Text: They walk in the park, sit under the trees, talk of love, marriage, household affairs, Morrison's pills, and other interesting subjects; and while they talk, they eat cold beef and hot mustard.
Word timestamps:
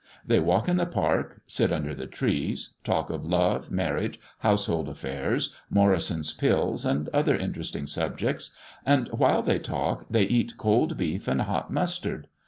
They 0.25 0.39
walk 0.39 0.67
in 0.67 0.77
the 0.77 0.87
park, 0.87 1.41
sit 1.45 1.71
under 1.71 1.93
the 1.93 2.07
trees, 2.07 2.77
talk 2.83 3.11
of 3.11 3.23
love, 3.23 3.69
marriage, 3.69 4.19
household 4.39 4.89
affairs, 4.89 5.55
Morrison's 5.69 6.33
pills, 6.33 6.87
and 6.87 7.07
other 7.09 7.37
interesting 7.37 7.85
subjects; 7.85 8.49
and 8.83 9.09
while 9.09 9.43
they 9.43 9.59
talk, 9.59 10.07
they 10.09 10.23
eat 10.23 10.57
cold 10.57 10.97
beef 10.97 11.27
and 11.27 11.41
hot 11.43 11.71
mustard. 11.71 12.29